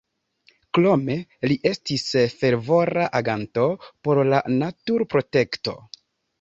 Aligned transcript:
Krome 0.77 1.17
li 1.51 1.57
estis 1.73 2.07
fervora 2.41 3.07
aganto 3.21 3.69
por 4.09 4.25
la 4.33 4.43
naturprotekto. 4.59 5.81